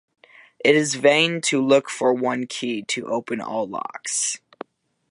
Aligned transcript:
It 0.65 0.75
is 0.75 0.95
vain 0.95 1.41
to 1.41 1.63
look 1.63 1.87
for 1.87 2.11
one 2.11 2.47
key 2.47 2.81
to 2.87 3.05
open 3.07 3.39
all 3.39 3.67
locks. 3.67 4.39